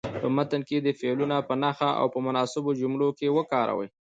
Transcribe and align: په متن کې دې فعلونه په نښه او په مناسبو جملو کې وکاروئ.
په 0.21 0.27
متن 0.35 0.61
کې 0.67 0.77
دې 0.85 0.93
فعلونه 0.99 1.35
په 1.47 1.53
نښه 1.61 1.89
او 1.99 2.05
په 2.13 2.19
مناسبو 2.25 2.71
جملو 2.81 3.07
کې 3.17 3.33
وکاروئ. 3.37 3.89